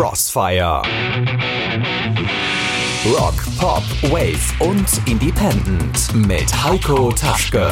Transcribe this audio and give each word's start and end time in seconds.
Crossfire. 0.00 0.80
Rock, 3.04 3.34
Pop, 3.58 3.82
Wave 4.10 4.40
und 4.60 4.88
Independent 5.06 6.14
mit 6.14 6.64
Heiko 6.64 7.12
Taschke. 7.12 7.70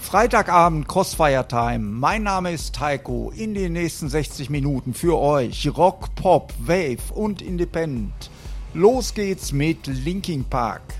Freitagabend 0.00 0.88
Crossfire 0.88 1.46
Time. 1.46 1.78
Mein 1.78 2.24
Name 2.24 2.50
ist 2.50 2.74
Taiko. 2.74 3.30
In 3.30 3.54
den 3.54 3.74
nächsten 3.74 4.08
60 4.08 4.50
Minuten 4.50 4.92
für 4.92 5.20
euch 5.20 5.70
Rock, 5.76 6.16
Pop, 6.16 6.52
Wave 6.58 7.14
und 7.14 7.40
Independent. 7.42 8.31
Los 8.74 9.12
geht's 9.12 9.52
mit 9.52 9.86
Linking 9.86 10.44
Park. 10.44 10.94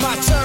my 0.00 0.16
time. 0.16 0.41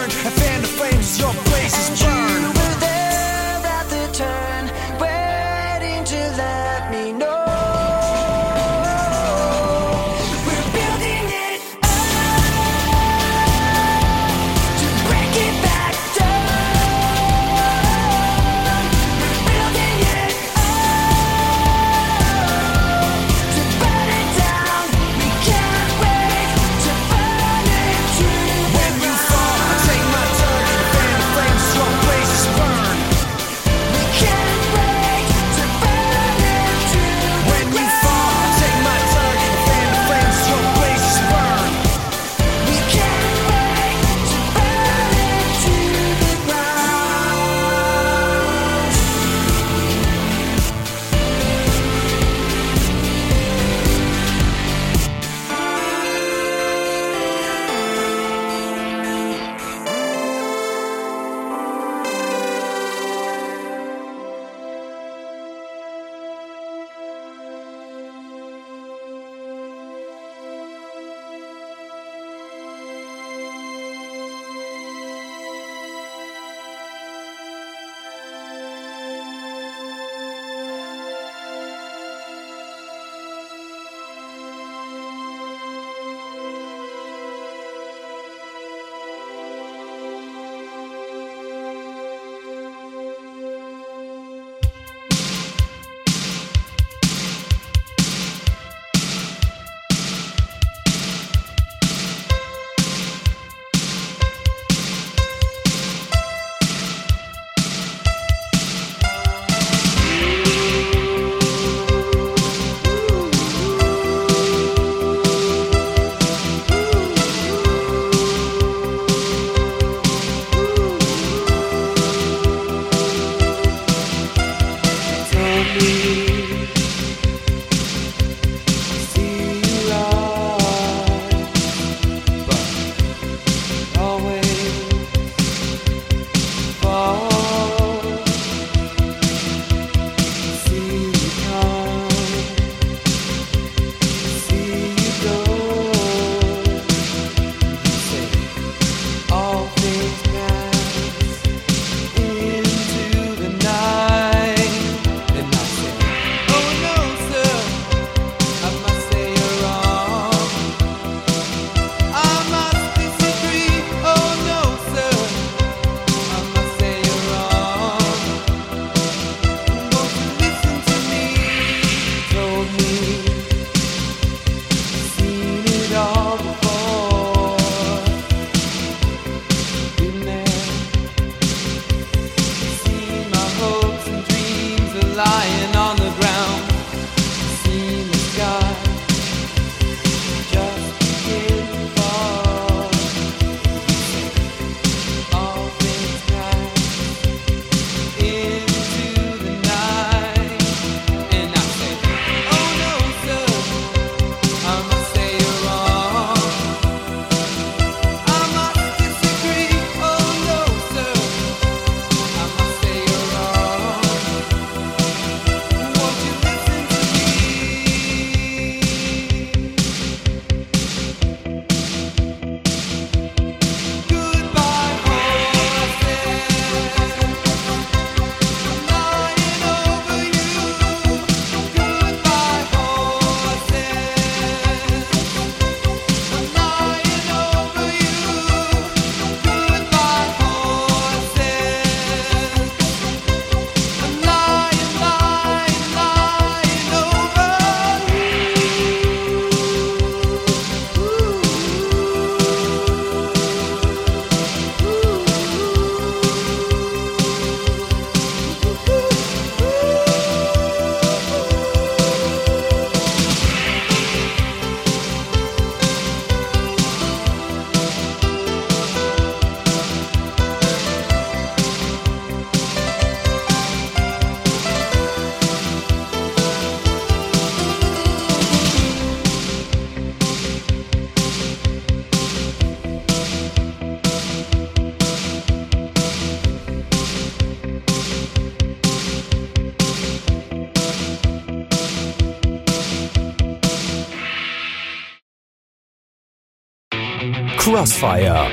Crossfire. 297.87 298.51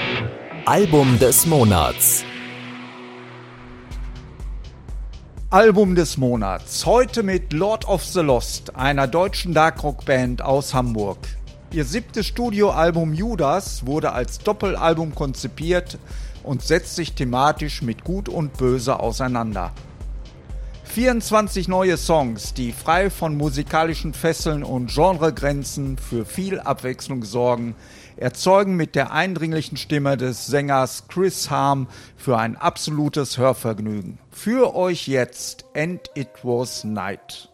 Album 0.65 1.19
des 1.19 1.45
Monats. 1.47 2.23
Album 5.51 5.97
des 5.97 6.17
Monats. 6.17 6.87
Heute 6.87 7.25
mit 7.25 7.53
Lord 7.53 7.89
of 7.89 8.05
the 8.05 8.21
Lost, 8.21 8.77
einer 8.77 9.09
deutschen 9.09 9.53
Darkrock-Band 9.53 10.41
aus 10.41 10.73
Hamburg. 10.73 11.19
Ihr 11.73 11.85
siebtes 11.85 12.27
Studioalbum 12.27 13.13
Judas 13.13 13.85
wurde 13.85 14.13
als 14.13 14.39
Doppelalbum 14.39 15.17
konzipiert 15.17 15.99
und 16.45 16.63
setzt 16.63 16.95
sich 16.95 17.15
thematisch 17.15 17.83
mit 17.83 18.05
Gut 18.05 18.29
und 18.29 18.57
Böse 18.57 19.01
auseinander. 19.01 19.73
24 20.85 21.67
neue 21.67 21.97
Songs, 21.97 22.55
die 22.55 22.71
frei 22.71 23.11
von 23.11 23.37
musikalischen 23.37 24.15
Fesseln 24.15 24.63
und 24.63 24.95
Genregrenzen 24.95 25.99
für 25.99 26.25
viel 26.25 26.61
Abwechslung 26.61 27.25
sorgen, 27.25 27.75
erzeugen 28.17 28.77
mit 28.77 28.95
der 28.95 29.13
eindringlichen 29.13 29.77
Stimme 29.77 30.17
des 30.17 30.47
Sängers 30.47 31.09
Chris 31.09 31.51
Harm 31.51 31.89
für 32.17 32.39
ein 32.39 32.57
absolutes 32.57 33.39
Hörvergnügen. 33.39 34.19
Für 34.31 34.75
euch 34.75 35.09
jetzt 35.09 35.65
And 35.75 36.01
It 36.15 36.29
Was 36.43 36.85
Night. 36.85 37.51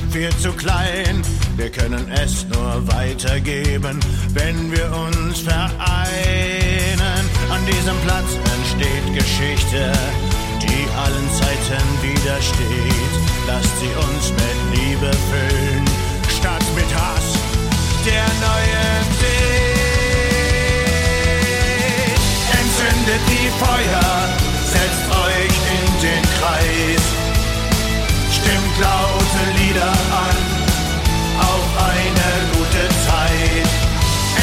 Dafür 0.00 0.10
viel 0.10 0.36
zu 0.38 0.52
klein. 0.52 1.22
Wir 1.56 1.70
können 1.70 2.10
es 2.10 2.46
nur 2.48 2.86
weitergeben, 2.88 4.00
wenn 4.32 4.70
wir 4.72 4.90
uns 5.08 5.40
vereinen. 5.40 5.78
An 7.50 7.66
diesem 7.66 7.96
Platz 8.04 8.36
entsteht 8.56 9.14
Geschichte, 9.14 9.92
die 10.62 10.86
allen 10.96 11.30
Zeiten 11.32 11.84
widersteht. 12.02 13.12
Lasst 13.46 13.78
sie 13.80 13.92
uns 14.06 14.30
mit 14.30 14.58
Liebe 14.78 15.10
füllen, 15.30 15.84
statt 16.28 16.64
mit 16.74 16.94
Hass 16.94 17.38
der 18.06 18.26
neuen 18.40 19.04
Sicht. 19.20 19.60
Entzündet 22.60 23.22
die 23.28 23.50
Feuer, 23.58 24.28
setzt 24.64 25.06
euch 25.10 25.54
in 25.76 25.86
den 26.02 26.22
Kreis 26.38 27.19
stimmt 28.40 28.76
laute 28.80 29.42
Lieder 29.58 29.92
an 30.26 30.36
auf 31.50 31.66
eine 31.92 32.30
gute 32.54 32.84
Zeit. 33.06 33.70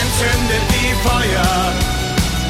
Entzündet 0.01 0.65
die 0.75 0.93
Feuer, 1.07 1.55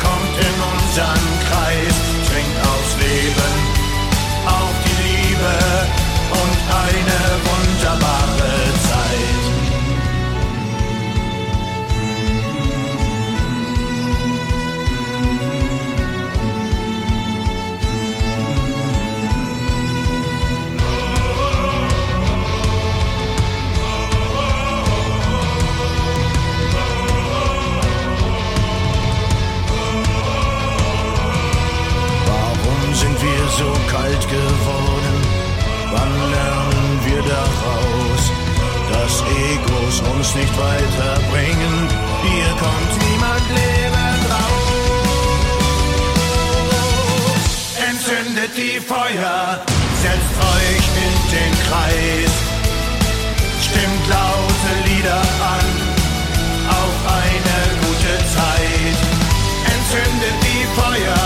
kommt 0.04 0.36
in 0.48 0.56
unseren 0.72 1.26
Kreis, 1.48 1.98
trinkt 2.30 2.60
aufs 2.72 2.94
Leben, 3.04 3.54
auf 4.46 4.76
die 4.86 4.98
Liebe 5.08 5.56
und 6.42 6.58
eine 6.86 7.47
geworden? 34.30 35.16
Wann 35.92 36.14
lernen 36.32 37.00
wir 37.06 37.22
daraus, 37.24 38.22
dass 38.92 39.24
Egos 39.52 39.96
uns 40.14 40.36
nicht 40.36 40.54
weiterbringen? 40.58 41.88
Hier 42.24 42.52
kommt 42.64 42.94
niemand 43.08 43.46
lebend 43.50 44.24
raus. 44.32 44.68
Entzündet 47.90 48.52
die 48.56 48.80
Feuer, 48.80 49.62
setzt 50.04 50.36
euch 50.56 50.86
in 51.08 51.16
den 51.36 51.54
Kreis, 51.68 52.34
stimmt 53.62 54.06
laute 54.10 54.72
Lieder 54.88 55.24
an 55.56 55.68
auf 56.68 56.96
eine 57.22 57.60
gute 57.84 58.16
Zeit. 58.36 59.00
Entzündet 59.74 60.38
die 60.48 60.66
Feuer, 60.80 61.26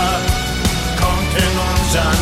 kommt 1.00 1.32
in 1.34 1.54
unseren 1.70 2.21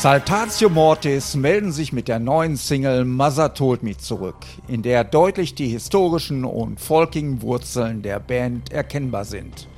Saltatio 0.00 0.70
Mortis 0.70 1.36
melden 1.36 1.72
sich 1.72 1.92
mit 1.92 2.08
der 2.08 2.18
neuen 2.18 2.56
Single 2.56 3.04
Mother 3.04 3.52
Told 3.52 3.82
Me 3.82 3.94
zurück, 3.98 4.46
in 4.66 4.80
der 4.80 5.04
deutlich 5.04 5.54
die 5.54 5.68
historischen 5.68 6.46
und 6.46 6.80
folkigen 6.80 7.42
Wurzeln 7.42 8.00
der 8.00 8.18
Band 8.18 8.72
erkennbar 8.72 9.26
sind. 9.26 9.68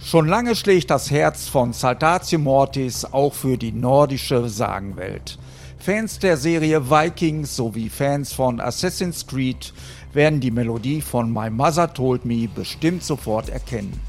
Schon 0.00 0.26
lange 0.26 0.56
schlägt 0.56 0.88
das 0.88 1.10
Herz 1.10 1.48
von 1.48 1.74
Saltatio 1.74 2.38
Mortis 2.38 3.04
auch 3.04 3.34
für 3.34 3.58
die 3.58 3.72
nordische 3.72 4.48
Sagenwelt. 4.48 5.38
Fans 5.78 6.18
der 6.18 6.38
Serie 6.38 6.88
Vikings 6.90 7.54
sowie 7.54 7.90
Fans 7.90 8.32
von 8.32 8.58
Assassin's 8.58 9.26
Creed 9.26 9.74
werden 10.14 10.40
die 10.40 10.50
Melodie 10.50 11.02
von 11.02 11.30
My 11.30 11.50
Mother 11.50 11.92
Told 11.92 12.24
Me 12.24 12.48
bestimmt 12.48 13.04
sofort 13.04 13.50
erkennen. 13.50 14.00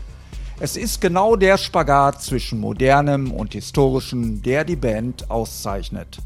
Es 0.59 0.77
ist 0.77 1.01
genau 1.01 1.35
der 1.35 1.57
Spagat 1.57 2.21
zwischen 2.21 2.59
modernem 2.59 3.31
und 3.31 3.53
historischem, 3.53 4.41
der 4.41 4.63
die 4.63 4.75
Band 4.75 5.29
auszeichnet. 5.29 6.19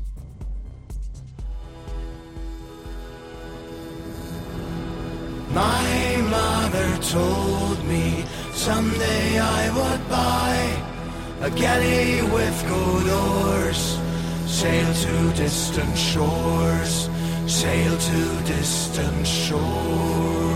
My 5.54 6.22
mother 6.30 7.00
told 7.02 7.84
me 7.88 8.26
someday 8.54 9.40
I 9.40 9.70
would 9.72 10.10
buy 10.10 11.48
a 11.48 11.50
galley 11.50 12.22
with 12.22 12.68
good 12.68 13.10
oars, 13.10 13.98
sail 14.46 14.94
to 14.94 15.42
distant 15.42 15.98
shores, 15.98 17.10
sail 17.48 17.98
to 17.98 18.44
distant 18.46 19.26
shores. 19.26 20.47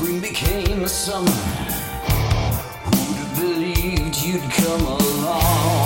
spring 0.00 0.20
became 0.20 0.80
the 0.80 0.88
summer. 0.88 1.30
Who'd 2.84 3.16
have 3.16 3.36
believed 3.38 4.16
you'd 4.22 4.50
come 4.50 4.80
along? 4.80 5.79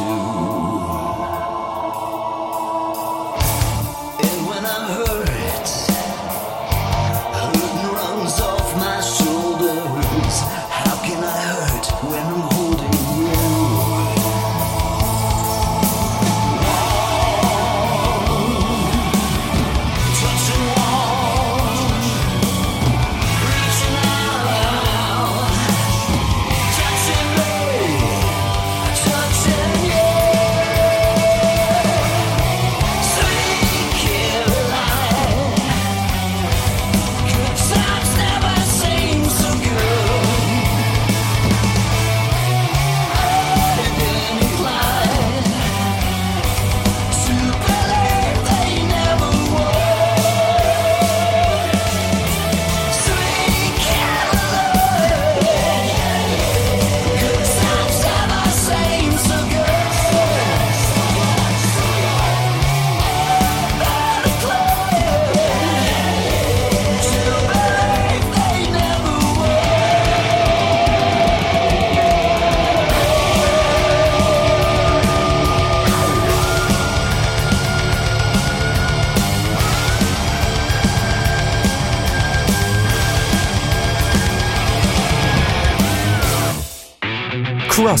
to 0.00 0.49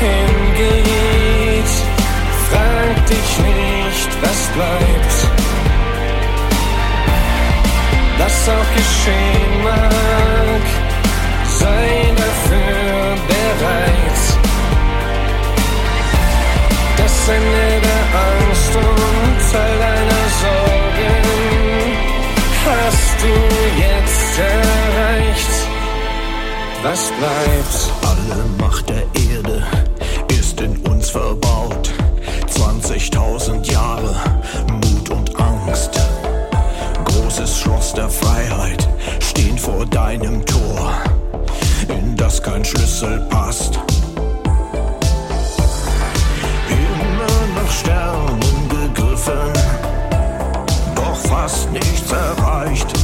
Hingeht, 0.00 1.72
frag 2.50 3.06
dich 3.06 3.30
nicht, 3.50 4.10
was 4.22 4.40
bleibt. 4.54 5.14
Was 8.18 8.48
auch 8.48 8.70
geschehen 8.76 9.62
mag, 9.62 10.64
sei 11.60 11.88
dafür 12.16 13.16
bereit. 13.28 14.20
Das 16.96 17.28
Ende 17.28 17.68
der 17.88 18.04
Angst 18.28 18.72
und 18.76 19.58
all 19.60 19.74
deiner 19.86 20.26
Sorgen 20.42 21.28
hast 22.66 23.16
du 23.22 23.34
jetzt 23.84 24.32
erreicht. 24.38 25.54
Was 26.82 27.02
bleibt? 27.18 27.76
Alle 28.08 28.57
uns 31.08 31.10
verbaut. 31.10 31.90
20.000 32.48 33.70
Jahre 33.70 34.14
Mut 34.70 35.10
und 35.10 35.40
Angst. 35.40 35.90
Großes 37.04 37.58
Schloss 37.60 37.94
der 37.94 38.08
Freiheit 38.08 38.88
stehen 39.20 39.58
vor 39.58 39.86
deinem 39.86 40.44
Tor, 40.44 40.92
in 41.88 42.16
das 42.16 42.42
kein 42.42 42.64
Schlüssel 42.64 43.20
passt. 43.30 43.78
Immer 46.68 47.62
nach 47.62 47.70
Sternen 47.70 48.68
gegriffen, 48.68 49.52
doch 50.94 51.16
fast 51.16 51.70
nichts 51.72 52.12
erreicht. 52.12 52.97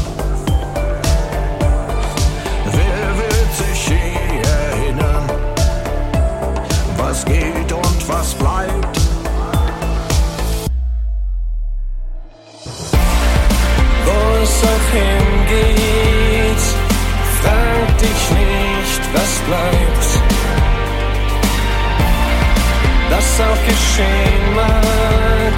Was 23.37 23.41
auch 23.41 23.63
geschehen 23.67 24.55
mag, 24.55 25.57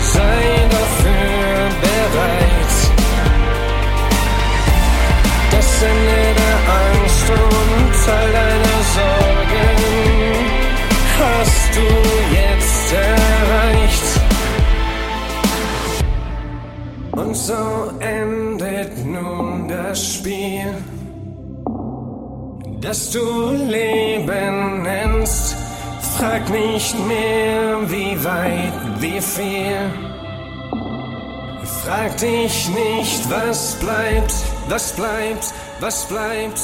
sei 0.00 0.40
dafür 0.70 1.68
bereit. 1.82 2.74
Das 5.50 5.82
Ende 5.82 6.22
der 6.40 6.58
Angst 6.80 7.26
und 7.28 7.94
all 8.14 8.28
deiner 8.32 8.82
Sorgen 8.96 9.76
hast 11.18 11.70
du 11.76 11.88
jetzt 12.34 12.88
erreicht. 12.94 14.08
Und 17.12 17.34
so 17.36 17.62
endet 18.00 19.04
nun 19.04 19.68
das 19.68 20.14
Spiel, 20.14 20.72
das 22.80 23.10
du 23.10 23.50
Leben 23.50 24.82
nennst. 24.82 25.65
Frag 26.18 26.48
nicht 26.48 26.98
mehr, 27.06 27.90
wie 27.90 28.24
weit, 28.24 28.72
wie 29.00 29.20
viel. 29.20 29.90
Frag 31.84 32.16
dich 32.16 32.68
nicht, 32.70 33.30
was 33.30 33.74
bleibt, 33.74 34.32
was 34.68 34.92
bleibt, 34.92 35.52
was 35.80 36.06
bleibt. 36.06 36.60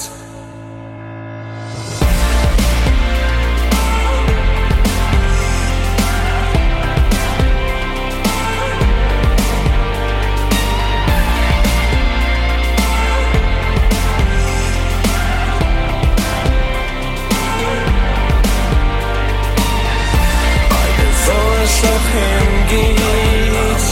geht. 22.72 23.82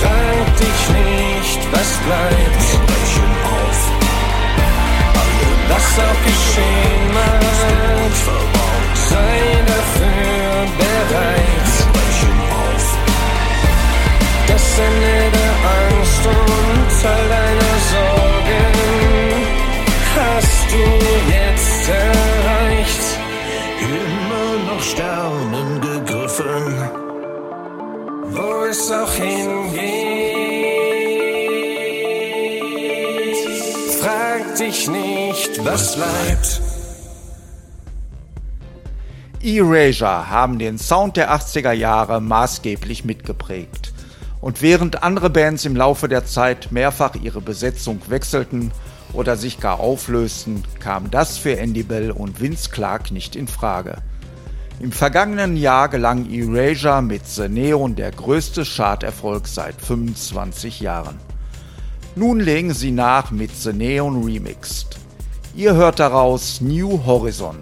Frag 0.00 0.46
dich 0.62 0.82
nicht, 0.98 1.60
was 1.72 1.90
bleibt. 2.06 2.64
Was 5.68 5.88
auch 6.06 6.20
geschehen 6.28 7.04
mag, 7.14 8.12
sei 9.08 9.38
dafür 9.70 10.54
bereit. 10.80 11.70
Das 14.48 14.78
Ende 14.86 15.16
der 15.36 15.54
Angst 15.76 16.24
und 16.26 17.08
allein. 17.08 17.49
es 28.90 28.96
auch 28.96 29.12
hingeht. 29.12 29.80
Frag 34.00 34.56
dich 34.56 34.88
nicht, 34.88 35.64
was 35.64 35.96
bleibt. 35.96 36.60
Erasure 39.42 40.28
haben 40.28 40.58
den 40.58 40.78
Sound 40.78 41.16
der 41.16 41.32
80er 41.32 41.72
Jahre 41.72 42.20
maßgeblich 42.20 43.04
mitgeprägt. 43.04 43.92
Und 44.40 44.62
während 44.62 45.02
andere 45.02 45.30
Bands 45.30 45.64
im 45.64 45.76
Laufe 45.76 46.08
der 46.08 46.26
Zeit 46.26 46.72
mehrfach 46.72 47.14
ihre 47.14 47.40
Besetzung 47.40 48.00
wechselten 48.08 48.70
oder 49.12 49.36
sich 49.36 49.60
gar 49.60 49.80
auflösten, 49.80 50.64
kam 50.78 51.10
das 51.10 51.38
für 51.38 51.58
Andy 51.58 51.82
Bell 51.82 52.10
und 52.10 52.40
Vince 52.40 52.70
Clark 52.70 53.10
nicht 53.10 53.36
in 53.36 53.48
Frage. 53.48 53.98
Im 54.80 54.92
vergangenen 54.92 55.58
Jahr 55.58 55.90
gelang 55.90 56.30
Erasure 56.30 57.02
mit 57.02 57.26
The 57.26 57.50
Neon 57.50 57.96
der 57.96 58.12
größte 58.12 58.64
Charterfolg 58.64 59.46
seit 59.46 59.74
25 59.78 60.80
Jahren. 60.80 61.18
Nun 62.16 62.40
legen 62.40 62.72
sie 62.72 62.90
nach 62.90 63.30
mit 63.30 63.54
The 63.54 63.74
Neon 63.74 64.24
Remixed. 64.24 64.98
Ihr 65.54 65.74
hört 65.74 66.00
daraus 66.00 66.62
New 66.62 67.04
Horizon. 67.04 67.58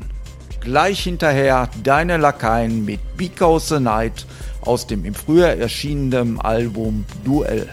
Gleich 0.61 1.01
hinterher 1.01 1.69
Deine 1.83 2.19
Lakaien 2.19 2.85
mit 2.85 3.01
Because 3.17 3.75
the 3.75 3.83
Night 3.83 4.25
aus 4.61 4.87
dem 4.87 5.05
im 5.05 5.15
Frühjahr 5.15 5.57
erschienenen 5.57 6.41
Album 6.41 7.05
Duell. 7.25 7.69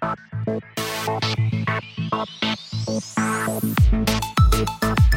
Thank 0.00 0.62
you. 4.92 5.07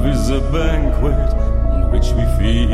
Love 0.00 0.14
is 0.14 0.30
a 0.30 0.40
banquet 0.50 1.34
on 1.68 1.90
which 1.90 2.12
we 2.12 2.24
feed. 2.38 2.70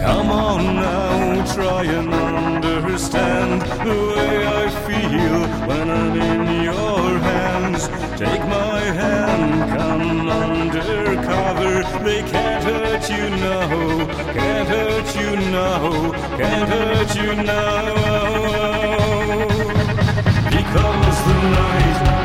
Come 0.00 0.30
on 0.30 0.74
now, 0.74 1.54
try 1.54 1.84
and 1.84 2.12
understand 2.12 3.62
the 3.86 3.94
way 4.10 4.44
I 4.44 4.68
feel 4.84 5.38
when 5.68 5.88
I'm 5.88 6.20
in 6.20 6.64
your 6.64 7.18
hands. 7.20 7.86
Take 8.18 8.44
my 8.48 8.80
hand, 8.80 9.78
come 9.78 10.28
under 10.28 11.22
cover. 11.22 11.84
They 12.02 12.22
can't 12.22 12.64
hurt 12.64 13.08
you 13.08 13.30
now, 13.30 14.06
can't 14.32 14.68
hurt 14.68 15.14
you 15.14 15.36
now, 15.52 16.10
can't 16.36 16.68
hurt 16.68 17.14
you 17.14 17.34
now. 17.44 17.84
Because 20.50 21.18
the 21.26 21.34
night. 21.50 22.21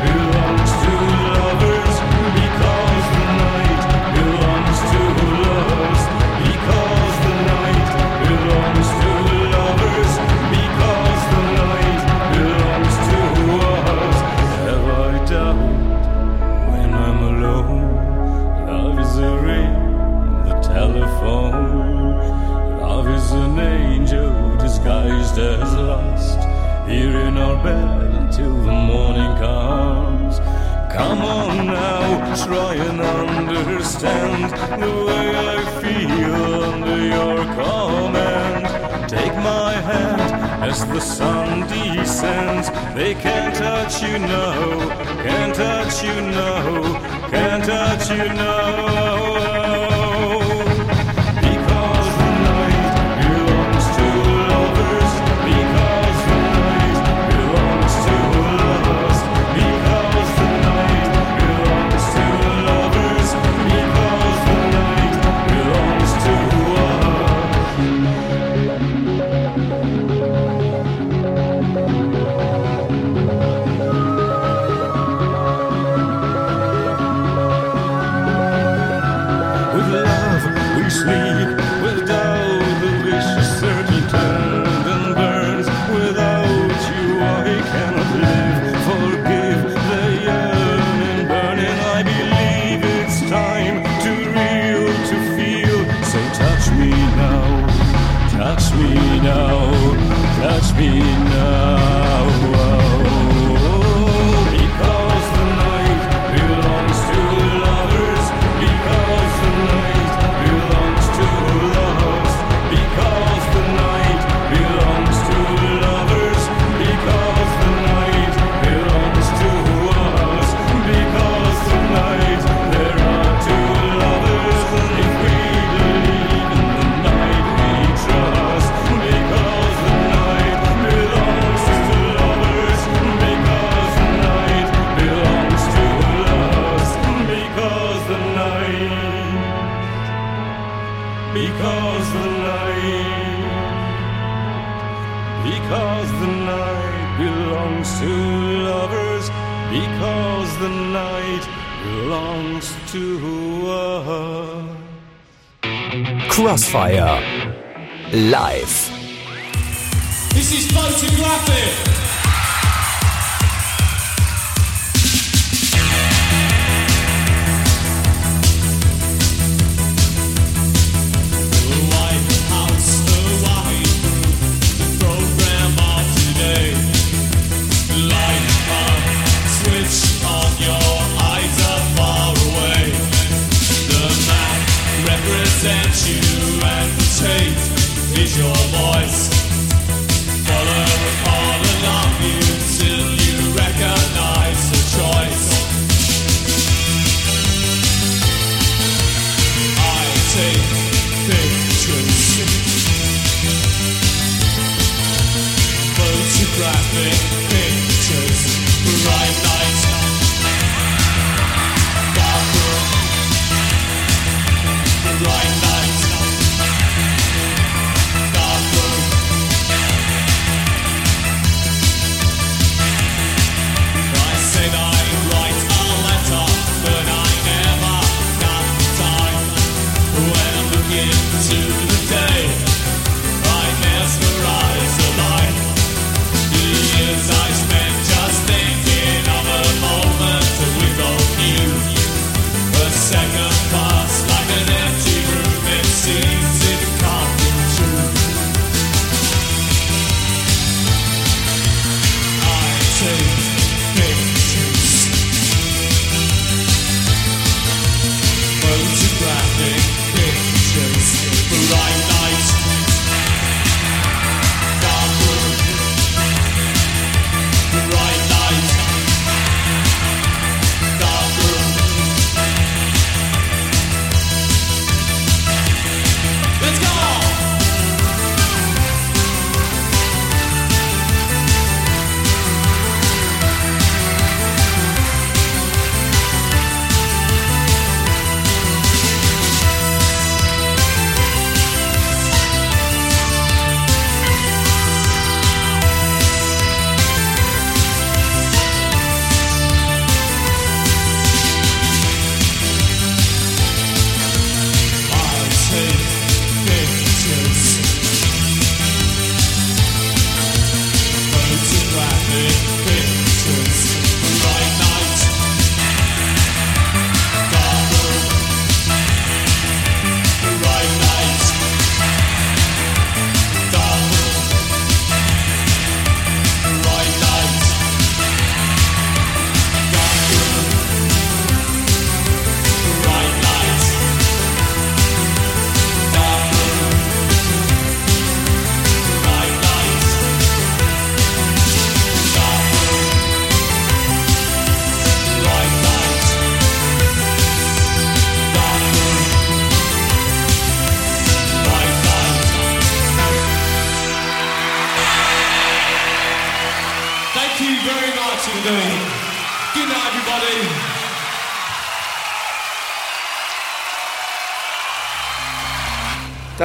our 27.38 27.62
bed 27.62 28.00
until 28.20 28.54
the 28.68 28.72
morning 28.72 29.32
comes. 29.38 30.38
Come 30.92 31.20
on 31.22 31.66
now, 31.66 32.34
try 32.44 32.74
and 32.74 33.00
understand 33.00 34.50
the 34.82 34.92
way 35.06 35.26
I 35.52 35.56
feel 35.80 36.64
under 36.72 36.98
your 37.16 37.38
command. 37.58 39.08
Take 39.08 39.34
my 39.36 39.72
hand 39.90 40.20
as 40.68 40.84
the 40.86 41.00
sun 41.00 41.60
descends. 41.68 42.70
They 42.94 43.14
can't 43.14 43.54
touch 43.54 44.02
you 44.02 44.18
now, 44.18 44.88
can't 45.22 45.54
touch 45.54 46.02
you 46.02 46.16
now, 46.40 47.28
can't 47.30 47.64
touch 47.64 48.10
you 48.10 48.24
now. 48.34 49.67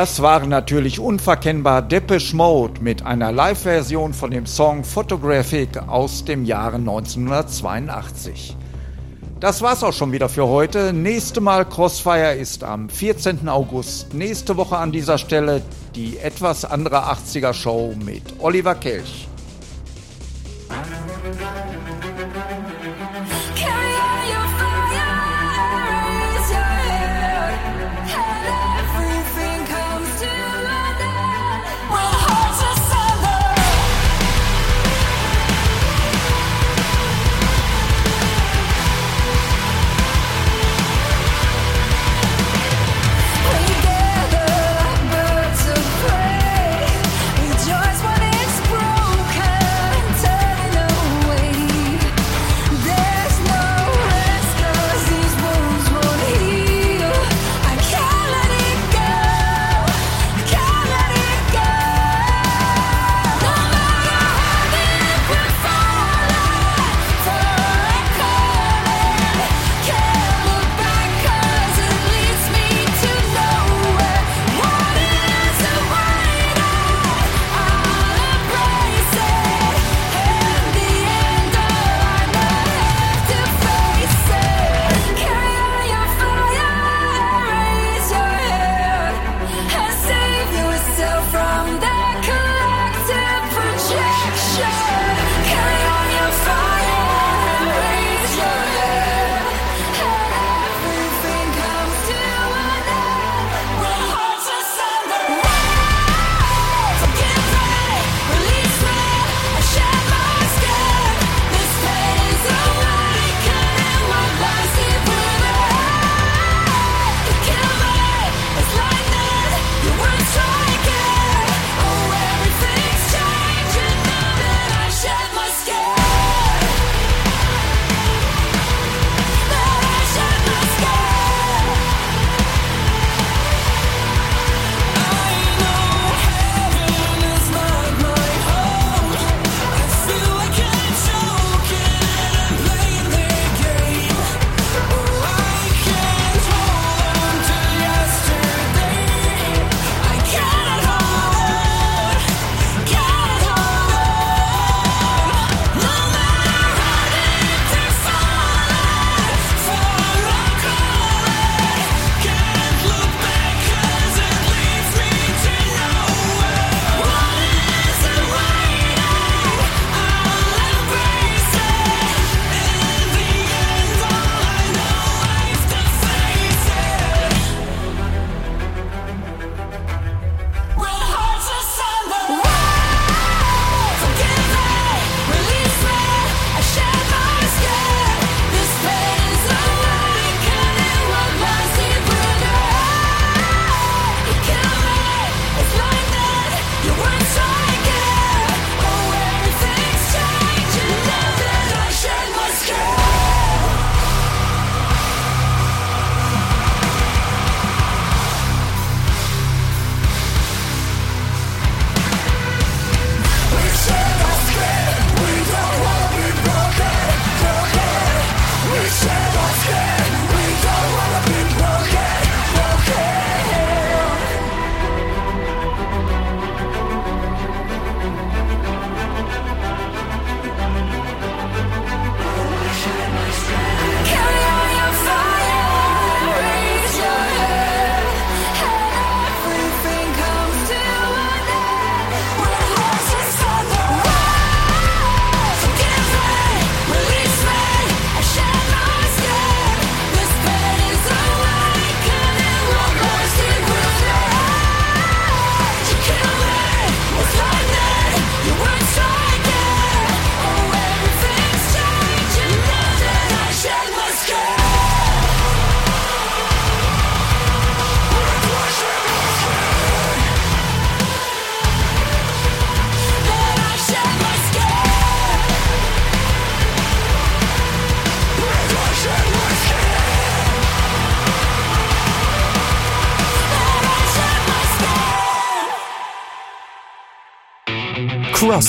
Das 0.04 0.22
waren 0.22 0.50
natürlich 0.50 1.00
unverkennbar 1.00 1.82
Depeche 1.82 2.36
Mode 2.36 2.82
mit 2.82 3.06
einer 3.06 3.32
Live-Version 3.32 4.14
von 4.14 4.32
dem 4.32 4.46
Song 4.46 4.84
Photographic 4.84 5.78
aus 5.78 6.26
dem 6.26 6.44
Jahre 6.44 6.76
1982. 6.76 8.58
Das 9.40 9.62
war's 9.62 9.82
auch 9.82 9.94
schon 9.94 10.12
wieder 10.12 10.28
für 10.28 10.46
heute. 10.46 10.92
Nächste 10.92 11.40
Mal 11.40 11.64
Crossfire 11.64 12.34
ist 12.34 12.66
am 12.66 12.90
14. 12.90 13.48
August. 13.48 14.14
Nächste 14.14 14.58
Woche 14.58 14.76
an 14.76 14.92
dieser 14.92 15.18
Stelle 15.18 15.62
die 15.96 16.18
etwas 16.18 16.66
andere 16.66 17.10
80er 17.10 17.54
Show 17.54 17.96
mit 18.04 18.24
Oliver 18.40 18.76
Kelch. 18.76 19.30